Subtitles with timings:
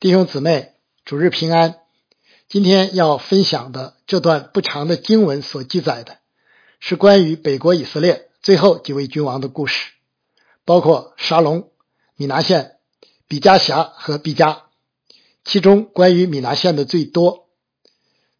[0.00, 0.72] 弟兄姊妹，
[1.04, 1.80] 主日平安。
[2.48, 6.20] 今天要分享的这段不长的经文所记载的，
[6.78, 9.90] 是关于北国以色列最后几位君王的故事，
[10.64, 11.70] 包括沙龙、
[12.16, 12.78] 米拿县、
[13.28, 14.62] 比加辖和毕加。
[15.44, 17.50] 其中关于米拿县的最多。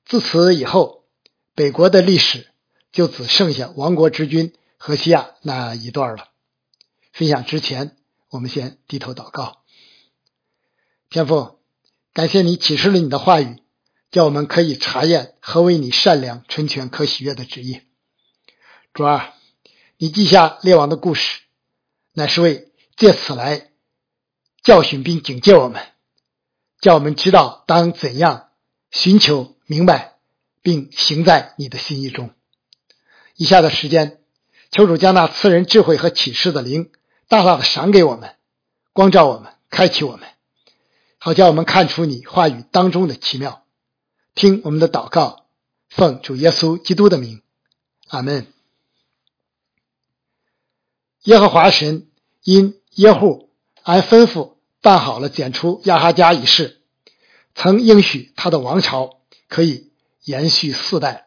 [0.07, 1.05] 自此以后，
[1.55, 2.47] 北国的历史
[2.91, 6.29] 就只剩下亡国之君何西亚那一段了。
[7.13, 7.99] 分享之前，
[8.31, 9.60] 我们先低头祷告。
[11.11, 11.59] 天父，
[12.14, 13.57] 感谢你启示了你的话语。
[14.13, 17.81] 叫我们可以查验何为你善良、纯全、可喜悦的旨意。
[18.93, 19.35] 主啊，
[19.99, 21.41] 你记下列王的故事，
[22.13, 23.71] 乃是为借此来
[24.63, 25.82] 教训并警戒我们，
[26.81, 28.51] 叫我们知道当怎样
[28.93, 30.15] 寻求明白，
[30.63, 32.31] 并行在你的心意中。
[33.34, 34.20] 以下的时间，
[34.70, 36.92] 求主将那赐人智慧和启示的灵
[37.27, 38.37] 大大的赏给我们，
[38.92, 40.29] 光照我们，开启我们，
[41.23, 43.62] 好叫我们看出你话语当中的奇妙。
[44.35, 45.45] 听我们的祷告，
[45.91, 47.43] 奉主耶稣基督的名，
[48.09, 48.47] 阿门。
[51.25, 52.09] 耶和华神
[52.43, 53.51] 因耶户
[53.83, 56.81] 按吩咐办好了剪除亚哈家一事，
[57.55, 59.93] 曾应许他的王朝可以
[60.25, 61.27] 延续四代。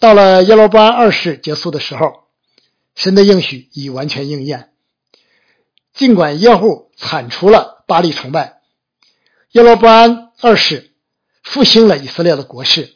[0.00, 2.24] 到了耶罗波安二世结束的时候，
[2.96, 4.72] 神的应许已完全应验。
[5.94, 8.55] 尽管耶户铲除了巴利崇拜，
[9.56, 10.92] 耶罗波安二世。
[11.42, 12.92] 复兴了以色列的国势，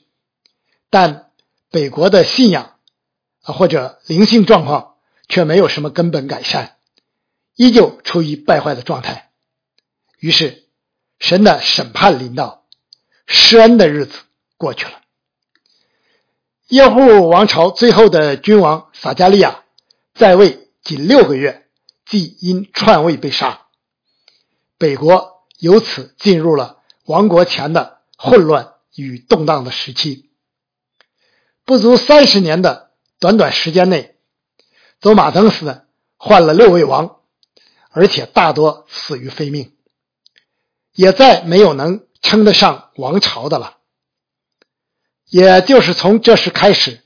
[0.91, 1.31] 但
[1.71, 2.75] 北国的信仰
[3.43, 6.77] 啊或者灵性状况却没有什么根本改善，
[7.55, 9.31] 依旧处于败坏的状态。
[10.19, 10.65] 于是，
[11.19, 12.67] 神的审判临到，
[13.27, 14.19] 施恩的日子
[14.59, 15.01] 过去了。
[16.69, 19.63] 耶户王朝最后的君王撒加利亚
[20.13, 21.69] 在位仅六个月，
[22.05, 23.63] 即因篡位被杀，
[24.77, 28.01] 北国由此进入了亡国前的。
[28.23, 30.29] 混乱与动荡的时期，
[31.65, 34.19] 不足三十年的短短时间内，
[35.01, 35.87] 走马灯似的
[36.19, 37.21] 换了六位王，
[37.93, 39.75] 而且大多死于非命，
[40.93, 43.79] 也再没有能称得上王朝的了。
[45.25, 47.01] 也就是从这时开始，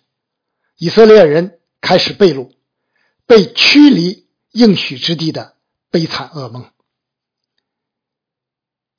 [0.76, 2.50] 以色列人开始被掳，
[3.24, 5.54] 被驱离应许之地的
[5.92, 6.73] 悲惨噩梦。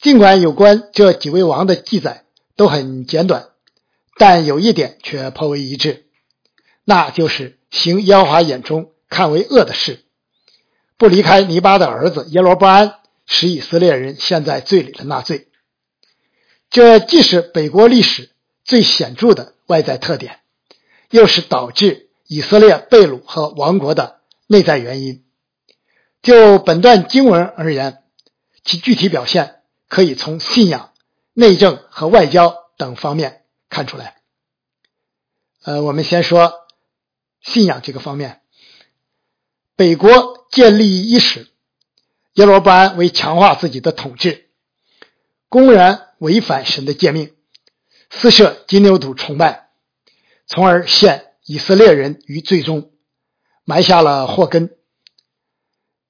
[0.05, 3.47] 尽管有关这几位王的记载都很简短，
[4.19, 6.05] 但有一点却颇为一致，
[6.83, 10.03] 那就是行耶和华眼中看为恶的事，
[10.99, 15.47] 不离开尼巴的儿子耶罗波安，使以色列人陷在罪里的纳罪。
[16.69, 18.29] 这既是北国历史
[18.63, 20.41] 最显著的外在特点，
[21.09, 25.23] 又是导致以色列被掳和亡国的内在原因。
[26.21, 28.03] 就本段经文而言，
[28.63, 29.53] 其具体表现。
[29.87, 30.91] 可以从信仰、
[31.33, 34.17] 内政和外交等方面看出来。
[35.63, 36.53] 呃，我们先说
[37.41, 38.41] 信仰这个方面。
[39.75, 41.47] 北国建立伊始，
[42.33, 44.49] 耶罗波安为强化自己的统治，
[45.49, 47.35] 公然违反神的诫命，
[48.09, 49.69] 私设金牛犊崇拜，
[50.47, 52.91] 从而陷以色列人于罪中，
[53.65, 54.75] 埋下了祸根。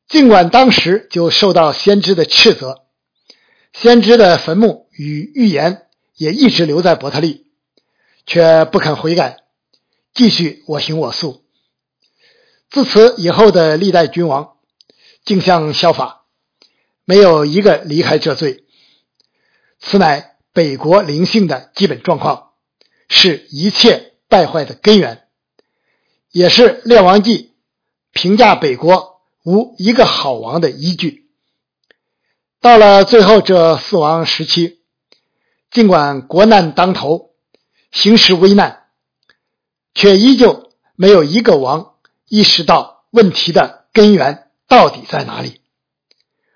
[0.07, 2.84] 尽管当时就受到先知的斥责。
[3.81, 7.47] 先知的坟墓与预言也一直留在伯特利，
[8.25, 9.43] 却不肯悔改，
[10.13, 11.43] 继续我行我素。
[12.69, 14.53] 自此以后的历代君王，
[15.25, 16.25] 竟像效法，
[17.03, 18.63] 没有一个离开这罪。
[19.79, 22.51] 此乃北国灵性的基本状况，
[23.09, 25.27] 是一切败坏的根源，
[26.31, 27.51] 也是列王纪
[28.13, 31.24] 评价北国无一个好王的依据。
[32.65, 34.79] 到了最后这四王时期，
[35.69, 37.29] 尽管国难当头，
[37.91, 38.87] 形势危难，
[39.93, 41.93] 却依旧没有一个王
[42.27, 45.61] 意识到问题的根源到底在哪里，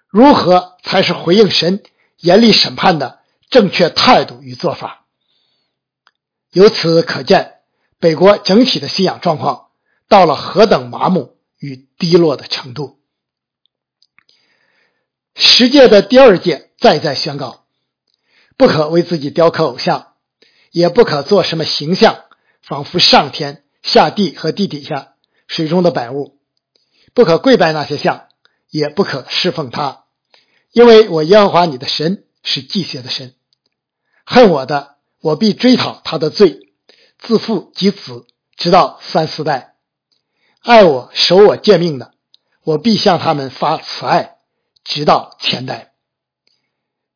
[0.07, 1.83] 如何才是回应神
[2.17, 3.19] 严厉审判的
[3.51, 5.05] 正确态度与做法。
[6.51, 7.59] 由此可见，
[7.99, 9.67] 北国整体的信仰状况
[10.07, 12.98] 到了何等麻木与低落的程度。
[15.41, 17.63] 十诫的第二届再再宣告：
[18.57, 20.15] 不可为自己雕刻偶像，
[20.69, 22.25] 也不可做什么形象，
[22.61, 25.13] 仿佛上天下地和地底下
[25.47, 26.35] 水中的百物；
[27.13, 28.27] 不可跪拜那些像，
[28.69, 30.03] 也不可侍奉他，
[30.73, 33.33] 因为我耶和华你的神是祭邪的神。
[34.25, 36.59] 恨我的，我必追讨他的罪，
[37.17, 38.27] 自父及子，
[38.57, 39.75] 直到三四代；
[40.63, 42.11] 爱我守我诫命的，
[42.65, 44.35] 我必向他们发慈爱。
[44.83, 45.93] 直到前代，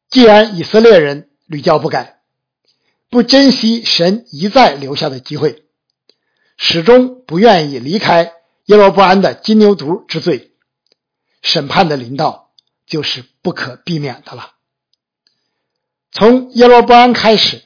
[0.09, 2.21] 既然以色列人屡教不改，
[3.09, 5.65] 不珍惜神一再留下的机会，
[6.57, 8.33] 始终不愿意离开
[8.65, 10.53] 耶罗波安的金牛犊之罪，
[11.41, 12.53] 审判的临到
[12.85, 14.53] 就是不可避免的了。
[16.11, 17.63] 从耶罗波安开始，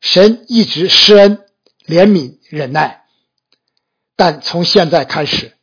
[0.00, 1.44] 神一直施恩、
[1.84, 3.04] 怜悯、忍耐，
[4.14, 5.56] 但从现在开始，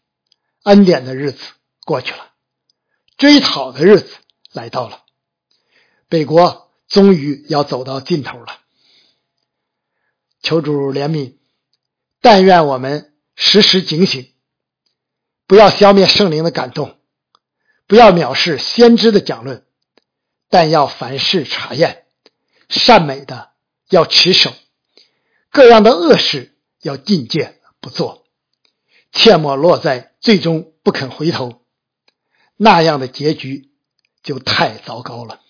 [0.64, 1.42] 恩典的日子
[1.86, 2.34] 过去了，
[3.18, 4.16] 追讨的日子
[4.52, 5.04] 来到了。
[6.08, 8.60] 北国终于要走到尽头了，
[10.42, 11.36] 求主怜悯，
[12.22, 14.32] 但愿我们时时警醒，
[15.48, 17.00] 不要消灭圣灵的感动，
[17.88, 19.66] 不要藐视先知的讲论，
[20.50, 22.06] 但要凡事查验，
[22.70, 23.52] 善美的
[23.90, 24.54] 要持守，
[25.50, 28.28] 各样的恶事要禁戒不做，
[29.12, 31.65] 切莫落在最终不肯回头，
[32.58, 33.70] 那样的结局
[34.24, 35.42] 就太糟糕了。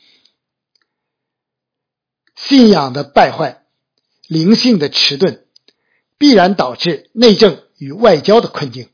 [2.36, 3.66] 信仰的败坏，
[4.28, 5.46] 灵性的迟钝，
[6.18, 8.90] 必然导致内政与外交的困境。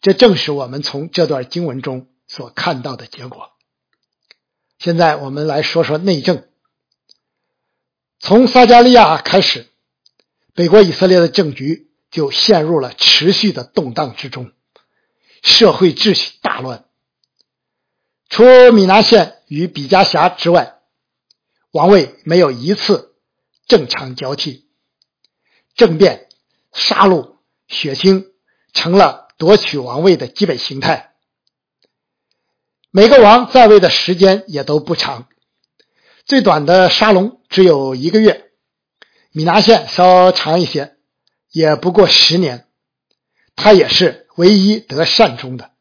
[0.00, 3.50] 这正是我们从这段经文中所看到的结果。
[4.78, 6.44] 现在我们来说说内政。
[8.20, 9.68] 从撒加利亚开始，
[10.54, 14.50] 北国以色列的政局就陷入了持续的动荡之中，
[15.42, 16.87] 社会秩序大乱。
[18.28, 20.74] 除米拿县与比加峡之外。
[21.70, 23.14] 王位没有一次
[23.66, 24.66] 正常交替，
[25.74, 26.28] 政变、
[26.72, 27.36] 杀戮、
[27.66, 28.30] 血腥
[28.72, 31.12] 成了夺取王位的基本形态。
[32.90, 35.28] 每个王在位的时间也都不长，
[36.24, 38.50] 最短的沙龙只有一个月，
[39.30, 40.96] 米拿县稍长一些，
[41.50, 42.66] 也不过十年。
[43.56, 45.72] 他也是唯一得善终的。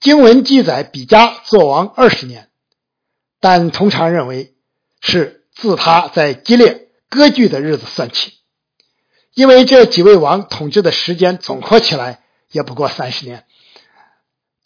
[0.00, 2.50] 经文记载比加做王二十年，
[3.40, 4.54] 但通常认为。
[5.00, 8.32] 是自他在激烈割据的日子算起，
[9.32, 13.46] 因为这几位王统治的时间总括起来也不过三十年。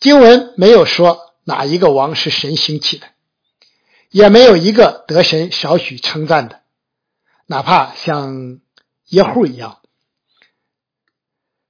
[0.00, 3.08] 经文没有说哪一个王是神兴起的，
[4.08, 6.62] 也没有一个得神少许称赞的，
[7.44, 8.60] 哪怕像
[9.08, 9.80] 耶户一样。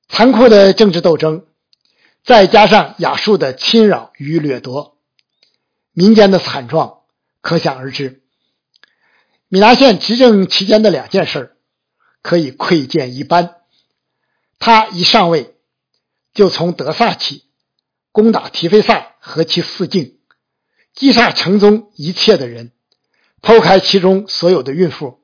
[0.08, 1.46] 残酷的政治斗争，
[2.24, 4.96] 再加上亚述的侵扰与掠夺，
[5.92, 7.00] 民间的惨状
[7.40, 8.22] 可想而知。
[9.48, 11.56] 米拿县执政期间的两件事
[12.22, 13.56] 可以窥见一斑。
[14.58, 15.56] 他一上位，
[16.32, 17.44] 就从德萨起
[18.12, 20.18] 攻打提菲萨和其四境，
[20.94, 22.70] 击杀城中一切的人，
[23.40, 25.20] 剖开其中所有的孕妇，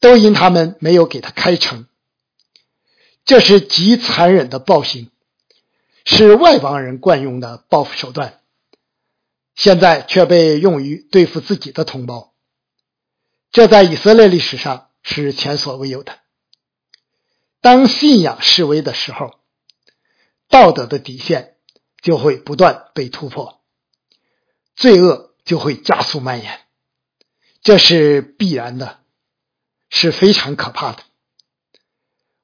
[0.00, 1.86] 都因他们没有给他开城。
[3.24, 5.10] 这是极残忍的暴行，
[6.10, 8.40] 是外邦人惯用的报复手段，
[9.54, 12.32] 现在却被用于对付自己的同胞。
[13.50, 16.18] 这在以色列历史上是前所未有的。
[17.60, 19.38] 当信仰示威的时候，
[20.48, 21.56] 道德的底线
[22.00, 23.60] 就会不断被突破，
[24.76, 26.60] 罪恶就会加速蔓延，
[27.60, 29.00] 这是必然的，
[29.90, 31.02] 是非常可怕的。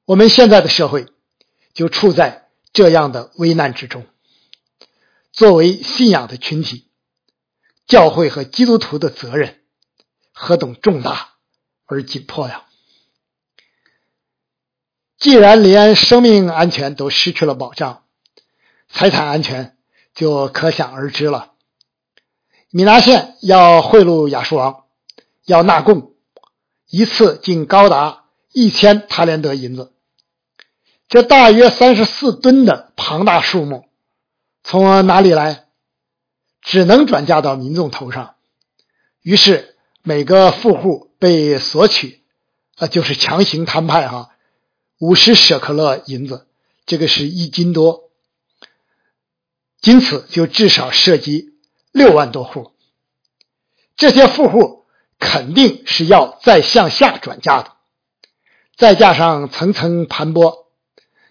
[0.05, 1.07] 我们现在的社会
[1.73, 2.44] 就处在
[2.75, 4.05] 这样的危难之中。
[5.31, 6.87] 作为信仰的群体，
[7.87, 9.61] 教会和基督徒的责任。
[10.37, 11.35] 何等重大
[11.85, 12.65] 而紧迫呀！
[15.17, 18.03] 既然连生命安全都失去了保障，
[18.89, 19.77] 财产安全
[20.13, 21.53] 就可想而知了。
[22.69, 24.83] 米拿县要贿赂亚述王，
[25.45, 26.15] 要纳贡，
[26.89, 29.94] 一次竟高达一千塔连德银子，
[31.07, 33.87] 这大约三十四吨的庞大数目，
[34.63, 35.65] 从哪里来？
[36.61, 38.35] 只能转嫁到民众头上。
[39.21, 39.71] 于是。
[40.07, 42.21] 每个富户被索取，
[42.77, 44.29] 啊，就是强行摊派哈，
[44.99, 46.45] 五十舍克勒银子，
[46.85, 48.11] 这个是一斤多，
[49.81, 51.55] 因此就至少涉及
[51.91, 52.71] 六万多户。
[53.97, 54.85] 这些富户
[55.17, 57.71] 肯定是要再向下转嫁的，
[58.77, 60.64] 再加上层层盘剥，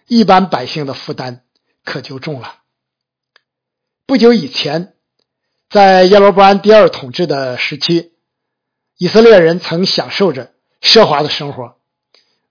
[0.07, 1.43] 一般百姓的负担
[1.83, 2.61] 可就重了。
[4.05, 4.95] 不久以前，
[5.69, 8.13] 在耶罗波安第二统治的时期。
[8.97, 11.77] 以色列人曾享受着奢华的生活，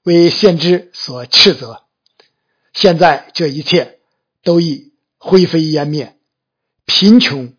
[0.02, 1.84] 为先知所斥责。
[2.74, 4.00] 现在这一切
[4.42, 6.18] 都已灰飞烟灭，
[6.84, 7.54] 贫穷、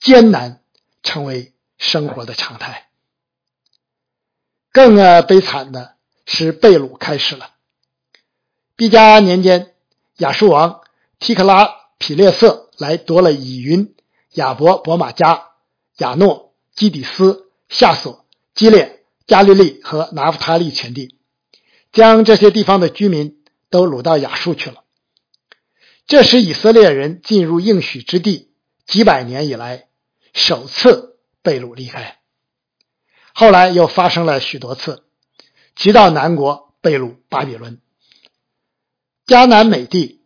[0.00, 0.62] 艰难
[1.02, 2.88] 成为生活的常态。
[4.72, 7.53] 更啊悲惨的是被掳开始了。
[8.76, 9.74] 毕加年间，
[10.16, 10.80] 亚述王
[11.18, 13.94] 提克拉匹列色来夺了以云、
[14.32, 15.50] 亚伯、伯马加、
[15.98, 16.44] 亚诺。
[16.74, 21.14] 基底斯、夏索、基列、加利利和拿夫塔利全地，
[21.92, 24.82] 将这些地方的居民都掳到亚述去了。
[26.08, 28.50] 这时以色列人进入应许之地
[28.86, 29.86] 几百年以来
[30.32, 32.18] 首次被掳离开。
[33.34, 35.04] 后来又发生了许多次，
[35.76, 37.80] 直到南国被掳巴比伦。
[39.26, 40.20] 迦南美地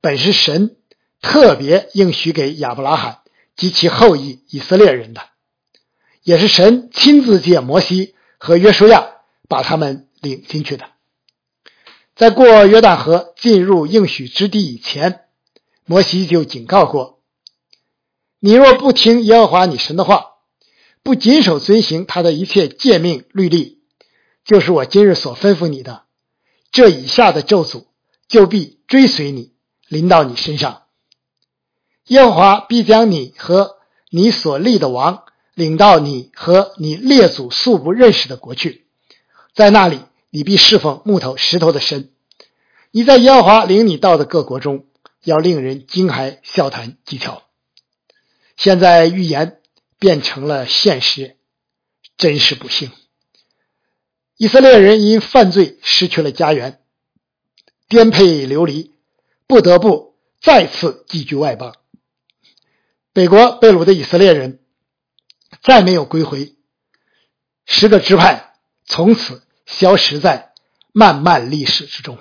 [0.00, 0.76] 本是神
[1.20, 3.18] 特别应许给亚伯拉罕
[3.56, 5.20] 及其后裔以色列人的，
[6.22, 9.06] 也是神亲自借摩西和约书亚
[9.48, 10.86] 把他们领进去的。
[12.16, 15.26] 在过约旦河进入应许之地以前，
[15.84, 17.20] 摩西就警告过
[18.40, 20.24] ：“你若不听耶和华你神的话，
[21.02, 23.82] 不谨守遵行他的一切诫命律例，
[24.44, 26.04] 就是我今日所吩咐你的，
[26.72, 27.84] 这以下的咒诅
[28.28, 29.54] 就必追随你，
[29.88, 30.82] 临到你身上。
[32.06, 33.76] 耶和华必将你和
[34.10, 38.86] 你所立的王领到你和你列祖素不认识的国去，
[39.54, 42.12] 在那里。”你必侍奉木头、石头的神。
[42.90, 44.84] 你在耶和华领你到的各国中，
[45.24, 47.40] 要令人惊骇、笑谈、讥诮。
[48.58, 49.62] 现在预言
[49.98, 51.38] 变成了现实，
[52.18, 52.90] 真是不幸。
[54.36, 56.82] 以色列人因犯罪失去了家园，
[57.88, 58.94] 颠沛流离，
[59.46, 61.74] 不得不再次寄居外邦。
[63.12, 64.60] 北国被掳的以色列人
[65.62, 66.54] 再没有归回，
[67.66, 68.54] 十个支派
[68.84, 69.42] 从此。
[69.70, 70.54] 消失在
[70.94, 72.16] 漫漫历史之中。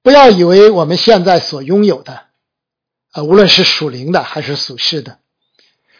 [0.00, 2.28] 不要以为我们现在所拥有的，
[3.10, 5.18] 啊，无论是属灵的还是属世的，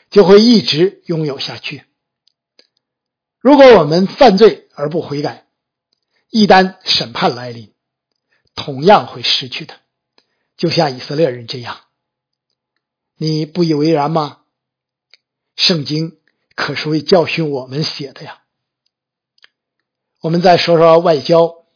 [0.08, 1.82] 就会一直拥有下去。
[3.40, 5.48] 如果我们犯罪而不悔改，
[6.30, 7.74] 一旦审判来临，
[8.58, 9.78] 同样会失去的，
[10.56, 11.78] 就像以色列人这样。
[13.16, 14.40] 你不以为然吗？
[15.54, 16.18] 圣经
[16.56, 18.42] 可是为教训我们写的呀。
[20.20, 21.66] 我们再说说外交，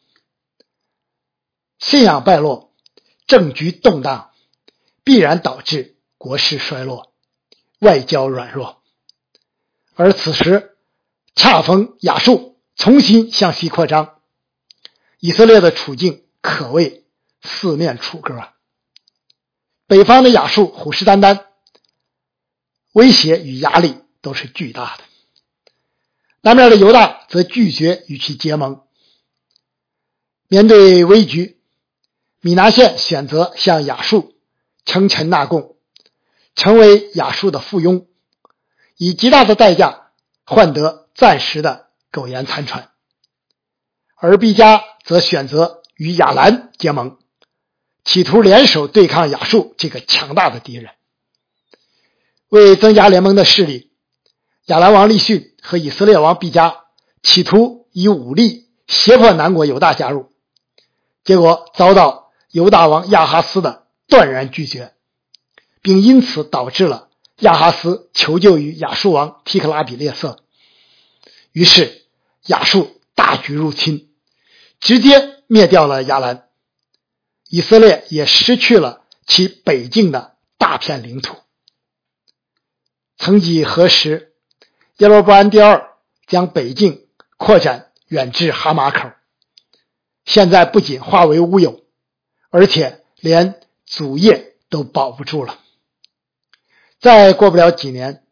[1.78, 2.74] 信仰败落，
[3.28, 4.32] 政局动荡，
[5.04, 7.14] 必然导致国势衰落，
[7.78, 8.82] 外交软弱。
[9.94, 10.76] 而此时
[11.36, 14.20] 恰逢亚述重新向西扩张，
[15.20, 17.06] 以色列的处境可谓
[17.40, 18.52] 四面楚歌啊。
[19.86, 21.46] 北方的亚述虎视眈眈，
[22.92, 25.04] 威胁与压力都是巨大的。
[26.40, 28.82] 南面的犹大则拒绝与其结盟。
[30.48, 31.60] 面对危局，
[32.40, 34.34] 米拿县选择向亚述
[34.84, 35.76] 称臣纳贡，
[36.54, 38.06] 成为亚述的附庸，
[38.96, 40.10] 以极大的代价
[40.44, 42.90] 换得暂时的苟延残喘。
[44.16, 47.16] 而毕加则选择与亚兰结盟，
[48.04, 50.90] 企图联手对抗亚述这个强大的敌人。
[52.48, 53.92] 为增加联盟的势力，
[54.66, 55.50] 亚兰王利逊。
[55.64, 56.80] 和以色列王毕加
[57.22, 60.32] 企图以武力胁迫南国犹大加入，
[61.22, 64.92] 结果遭到犹大王亚哈斯的断然拒绝，
[65.82, 70.42] 并因此导致了亚哈斯求救于亚述王提克拉比列色。
[71.52, 72.02] 于是
[72.46, 74.10] 亚述大举入侵，
[74.80, 76.48] 直接灭掉了亚兰，
[77.46, 81.36] 以色列也失去了其北境的大片领土。
[83.18, 84.34] 曾几何时。
[84.96, 85.90] 耶罗波安第二
[86.26, 87.06] 将北境
[87.36, 89.10] 扩展远至哈马口，
[90.24, 91.84] 现在不仅化为乌有，
[92.48, 95.58] 而且连祖业都保不住了。
[96.98, 98.24] 再过不了几年，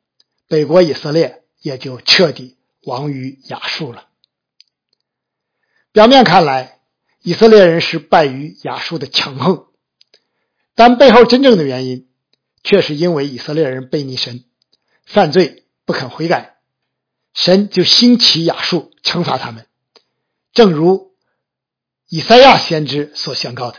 [0.49, 4.07] 北国以色列也就彻底亡于亚述了。
[5.93, 6.80] 表面看来，
[7.23, 9.67] 以色列人是败于亚述的强横，
[10.75, 12.09] 但背后真正的原因，
[12.63, 14.45] 却是因为以色列人背逆神，
[15.05, 16.57] 犯罪不肯悔改。
[17.33, 19.67] 神就兴起亚述惩罚他们，
[20.53, 21.15] 正如
[22.09, 23.79] 以赛亚先知所宣告的。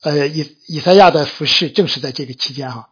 [0.00, 2.90] 呃，以以赛亚的服饰正是在这个期间哈。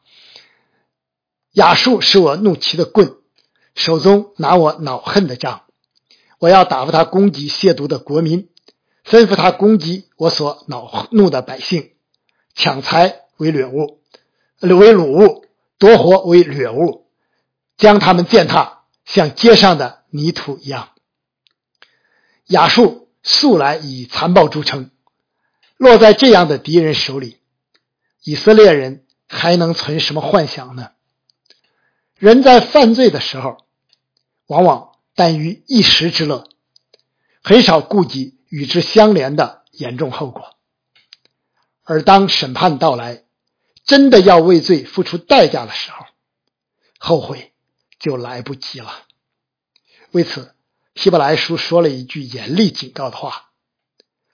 [1.52, 3.16] 亚述是我怒气的棍，
[3.74, 5.64] 手中拿我恼恨的杖，
[6.38, 8.49] 我要打发他攻击亵渎的国民，
[9.10, 11.90] 吩咐他攻击我所恼怒的百姓，
[12.54, 14.00] 抢财为掠物，
[14.60, 15.44] 为掳物，
[15.78, 17.08] 夺活为掠物，
[17.76, 18.78] 将他们践踏。
[19.06, 20.90] 像街上的泥土一样，
[22.46, 24.92] 亚述素来以残暴著称，
[25.76, 27.40] 落在这样的敌人手里，
[28.22, 30.92] 以色列人还能存什么幻想呢？
[32.14, 33.56] 人在犯罪的时候，
[34.46, 36.46] 往往耽于一时之乐，
[37.42, 40.58] 很少顾及与之相连的严重后果。
[41.82, 43.24] 而当审判到来，
[43.86, 46.04] 真的要为罪付出代价的时候，
[46.98, 47.46] 后悔。
[48.02, 49.06] 就来不及了。
[50.12, 50.54] 为此，
[50.94, 53.50] 希伯来书说了一句严厉警告的话：“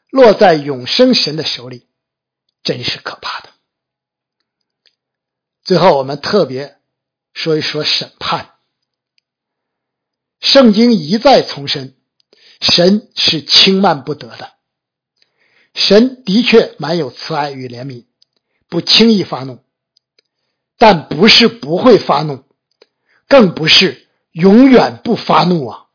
[0.08, 1.88] 落在永生神的手里，
[2.62, 3.50] 真是可怕的。”
[5.64, 6.80] 最后，我们特别
[7.32, 8.54] 说一说审判。
[10.38, 11.95] 圣经一再重申，
[12.60, 14.52] 神是轻慢不得的。
[15.74, 18.06] 神的确满有慈爱与怜悯，
[18.68, 19.58] 不轻易发怒，
[20.78, 22.44] 但不是不会发怒，
[23.28, 25.86] 更不是永远不发怒啊！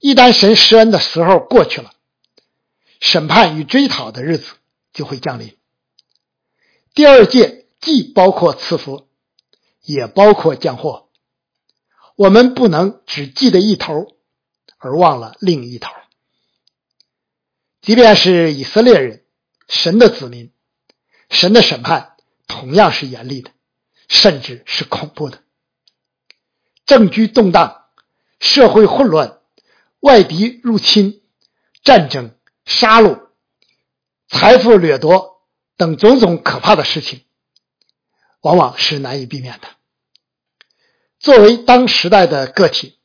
[0.00, 1.92] 一旦神施恩的时候过去了，
[3.00, 4.54] 审判与追讨的日子
[4.92, 5.56] 就会降临。
[6.94, 9.08] 第二届既包括赐福，
[9.82, 11.08] 也包括降祸，
[12.16, 14.16] 我们不能只记得一头，
[14.78, 15.92] 而忘了另一头。
[17.80, 19.24] 即便是以色列人，
[19.68, 20.52] 神的子民，
[21.30, 22.16] 神的审判
[22.46, 23.50] 同样是严厉的，
[24.08, 25.42] 甚至是恐怖的。
[26.86, 27.84] 政局动荡，
[28.40, 29.38] 社会混乱，
[30.00, 31.22] 外敌入侵，
[31.82, 33.28] 战争、杀戮、
[34.28, 35.42] 财富掠夺
[35.76, 37.24] 等种种可怕的事情，
[38.40, 39.68] 往往是难以避免的。
[41.18, 42.97] 作为当时代的个体，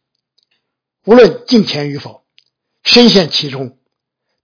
[1.05, 2.23] 无论敬虔与否，
[2.83, 3.77] 深陷其中。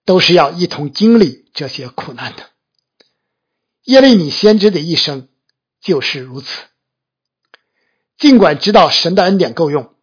[0.05, 2.49] 都是要一同经历这些苦难的。
[3.83, 5.29] 耶利米先知的一生
[5.79, 6.63] 就是如此。
[8.17, 9.93] 尽管知道神的恩典够用，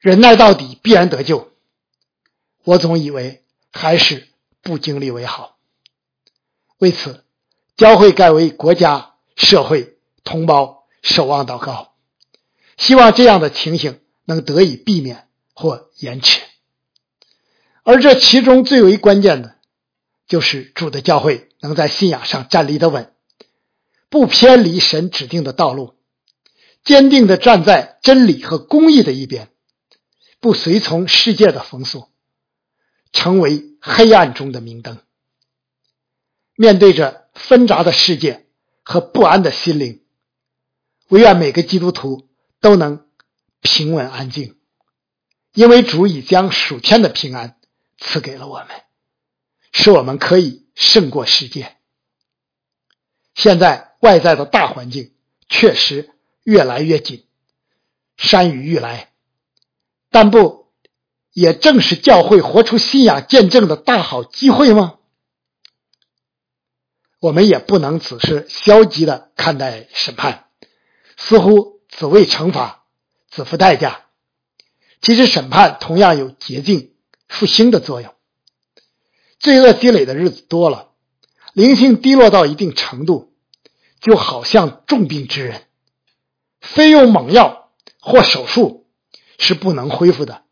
[0.00, 1.52] 忍耐到底必然得救，
[2.64, 4.26] 我总以为还是
[4.62, 5.58] 不经历为好。
[6.78, 7.24] 为此，
[7.76, 11.94] 教会改为国家、社会、同胞守望祷告，
[12.76, 15.28] 希望这样的情形能得以避免
[15.60, 16.40] 或延迟。
[17.82, 19.56] 而这其中最为关键的，
[20.26, 23.12] 就是主的教会能在信仰上站立的稳，
[24.08, 25.96] 不偏离神指定的道路，
[26.82, 29.50] 坚定的站在真理和公义的一边，
[30.40, 32.08] 不随从世界的风俗，
[33.12, 34.98] 成为黑暗中的明灯。
[36.54, 38.46] 面对着纷杂的世界
[38.82, 40.02] 和不安的心灵，
[41.08, 42.28] 唯愿每个基督徒
[42.60, 43.06] 都能
[43.62, 44.59] 平稳安静，
[45.52, 47.56] 因为主已将属天的平安。
[48.02, 48.68] 赐给了我们，
[49.72, 51.76] 使我们可以胜过世界。
[53.34, 55.12] 现在外在的大环境
[55.50, 57.26] 确实越来越紧，
[58.16, 59.12] 山雨欲来，
[60.08, 60.72] 但不
[61.34, 64.96] 也正是教会活出信仰见证的大好机会吗？
[67.18, 70.46] 我们也不能只是消极的看待审判，
[71.18, 72.86] 似乎只为惩罚，
[73.30, 74.06] 只付代价。
[75.00, 76.90] 其实审判同样有洁净。
[77.28, 78.12] 复兴的作用，
[79.38, 80.90] 罪恶积累的日子多了，
[81.52, 83.32] 灵性低落到一定程度，
[84.00, 85.62] 就好像重病之人，
[86.60, 88.88] 非用猛药或手术
[89.38, 90.42] 是不能恢复的。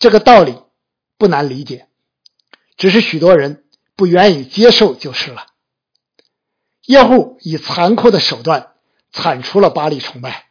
[0.00, 0.58] 这个道理
[1.16, 1.86] 不难理解，
[2.76, 5.46] 只是许多人不愿意接受就是了。
[6.86, 8.72] 耶户以残酷的手段
[9.12, 10.46] 铲除了巴黎崇拜，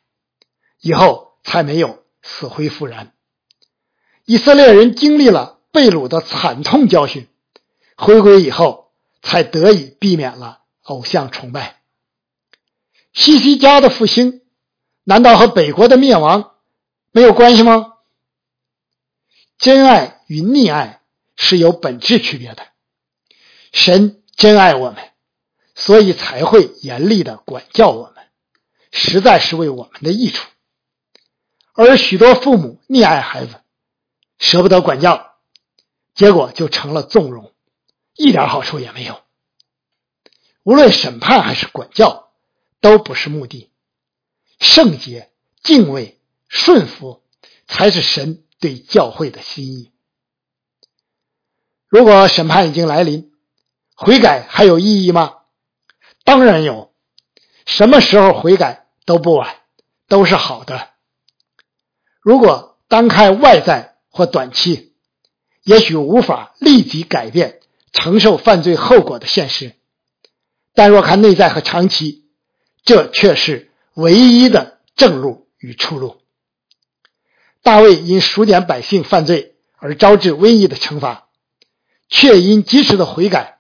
[0.79, 3.13] 以后才没有死灰复燃。
[4.25, 7.27] 以色列人经历了被掳的惨痛教训，
[7.97, 11.81] 回归以后才得以避免了偶像崇拜。
[13.11, 14.41] 西西家的复兴，
[15.03, 16.55] 难道和北国的灭亡
[17.11, 17.93] 没有关系吗？
[19.57, 21.01] 真爱与溺爱
[21.35, 22.67] 是有本质区别的。
[23.71, 25.03] 神真爱我们，
[25.75, 28.25] 所以才会严厉的管教我们，
[28.91, 30.49] 实在是为我们的益处。
[31.73, 33.55] 而许多父母溺爱孩子。
[34.39, 35.35] 舍不得管教，
[36.15, 37.53] 结果就成了纵容，
[38.13, 39.21] 一点好处也没有。
[40.63, 42.31] 无论审判还是管教，
[42.81, 43.71] 都不是目的。
[44.59, 45.31] 圣洁、
[45.61, 47.23] 敬畏、顺服，
[47.67, 49.93] 才是神对教会的心意。
[51.87, 53.31] 如果审判已经来临，
[53.95, 55.37] 悔改还有意义吗？
[56.25, 56.93] 当然有，
[57.65, 59.61] 什么时候悔改都不晚，
[60.07, 60.92] 都是好的。
[62.23, 64.93] 如果单看外在，或短期，
[65.63, 67.59] 也许无法立即改变
[67.91, 69.73] 承受犯罪后果的现实，
[70.73, 72.23] 但若看内在和长期，
[72.85, 76.21] 这却是唯一的正路与出路。
[77.61, 81.27] 大卫因数点百姓犯罪而招致瘟疫的惩罚，
[82.07, 83.57] 却因及时的悔改，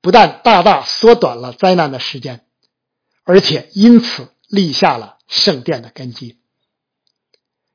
[0.00, 2.46] 不但大大缩短了灾难的时间，
[3.24, 6.38] 而且因此立下了圣殿的根基。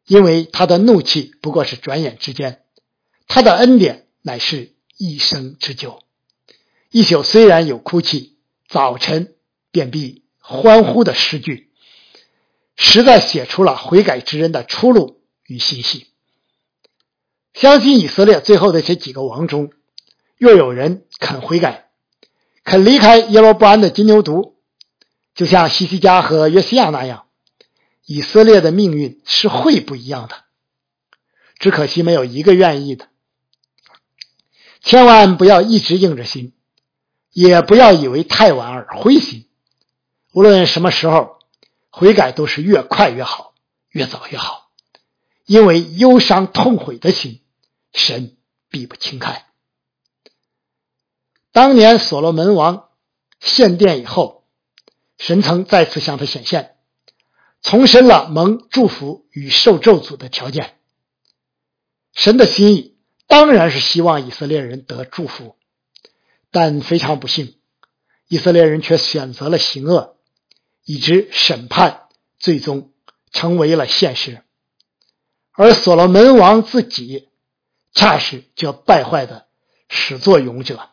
[0.06, 2.64] 因为他的怒气不过是转眼之间，
[3.28, 6.02] 他的恩典乃是一生之久。
[6.92, 8.38] 一宿虽然有哭泣，
[8.68, 9.36] 早晨
[9.72, 11.72] 便必欢呼的诗句。
[12.76, 16.08] 实在写出了悔改之人的出路与信息。
[17.54, 19.72] 相信以色列最后的这几个王中，
[20.38, 21.90] 若有人肯悔改，
[22.64, 24.54] 肯离开耶罗波安的金牛犊，
[25.36, 27.26] 就像西西家和约西亚那样，
[28.14, 30.36] 以色列的命运是会不一样的。
[31.60, 33.08] 只可惜没有一个愿意的。
[34.82, 36.54] 千万不要一直硬着心，
[37.32, 39.48] 也不要以为太晚而灰心。
[40.34, 41.40] 无论什么时候
[41.90, 43.54] 悔改，都是越快越好，
[43.88, 44.70] 越早越好。
[45.46, 47.42] 因为忧伤痛悔的心，
[47.94, 48.36] 神
[48.70, 49.46] 必不轻看。
[51.54, 52.90] 当年所罗门王
[53.40, 54.44] 献殿以后，
[55.18, 56.76] 神曾再次向他显现，
[57.62, 60.78] 重申了蒙祝福与受咒诅的条件。
[62.14, 62.98] 神的心意
[63.28, 65.56] 当然是希望以色列人得祝福，
[66.50, 67.56] 但非常不幸，
[68.28, 70.18] 以色列人却选择了行恶，
[70.84, 72.08] 以致审判
[72.40, 72.92] 最终
[73.32, 74.44] 成为了现实。
[75.54, 77.30] 而所罗门王自己，
[77.94, 79.48] 恰是这败坏的
[79.88, 80.90] 始作俑者。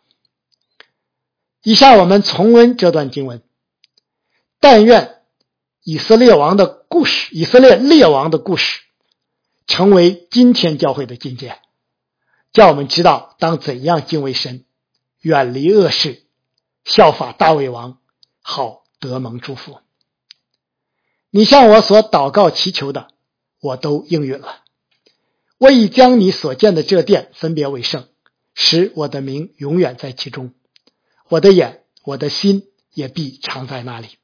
[1.62, 3.42] 以下我们重温这段经文。
[4.60, 5.17] 但愿
[5.90, 8.82] 以色列王的故事，以色列列王的故事。
[9.66, 11.62] 成为今天教会的境界，
[12.52, 14.66] 叫我们知道当怎样敬畏神，
[15.22, 16.24] 远离恶事，
[16.84, 18.00] 效法大卫王，
[18.42, 19.78] 好得蒙祝福。
[21.30, 23.08] 你向我所祷告祈求的，
[23.58, 24.62] 我都应允了。
[25.56, 28.08] 我已将你所见的这殿分别为圣，
[28.52, 30.52] 使我的名永远在其中。
[31.30, 34.17] 我的眼，我的心也必常在那里。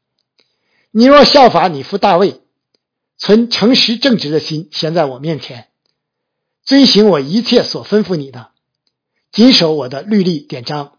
[0.97, 2.41] 你若效法你父大卫。
[3.17, 5.69] 存诚实正直的心，先在我面前
[6.65, 8.51] 遵行我一切所吩咐你的，
[9.33, 10.99] 谨守我的律例典章，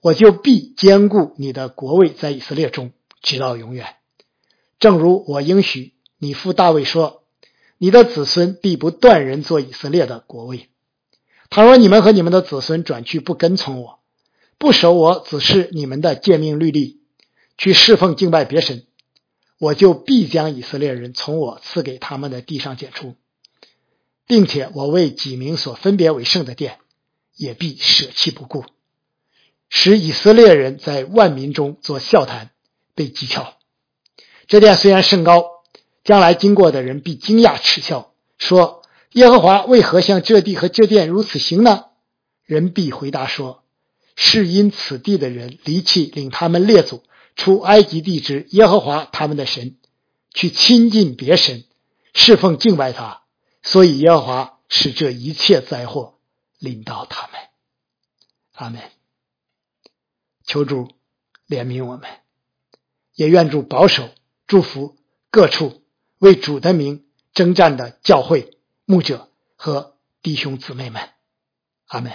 [0.00, 2.92] 我就必坚固你的国位在以色列中，
[3.22, 3.96] 直到永远。
[4.80, 7.22] 正如我应许你父大卫说
[7.78, 10.68] ：“你的子孙必不断人做以色列的国位。
[11.48, 14.00] 倘若你们和你们的子孙转去不跟从我，
[14.58, 17.00] 不守我指示你们的诫命律例，
[17.56, 18.86] 去侍奉敬拜别神。”
[19.62, 23.14] 我就必将以色列人从我赐给他们的地上剪除，
[24.26, 26.78] 并且我为几名所分别为圣的殿，
[27.36, 28.64] 也必舍弃不顾，
[29.68, 32.50] 使以色列人在万民中做笑谈，
[32.96, 33.52] 被讥诮。
[34.48, 35.44] 这殿虽然甚高，
[36.02, 38.82] 将来经过的人必惊讶耻笑，说
[39.14, 41.84] ：“耶和华为何向这地和这殿如此行呢？”
[42.44, 43.62] 人必回答说
[44.16, 47.04] ：“是因此地的人离弃领他们列祖。”
[47.36, 49.76] 出埃及地之耶和华他们的神，
[50.32, 51.64] 去亲近别神，
[52.14, 53.22] 侍奉敬拜他，
[53.62, 56.18] 所以耶和华使这一切灾祸
[56.58, 57.40] 临到他们。
[58.52, 58.82] 阿门。
[60.44, 60.88] 求主
[61.48, 62.08] 怜悯我们，
[63.14, 64.10] 也愿主保守、
[64.46, 64.96] 祝福
[65.30, 65.82] 各处
[66.18, 71.10] 为主的名征战的教会牧者和弟兄姊妹们。
[71.86, 72.12] 阿门。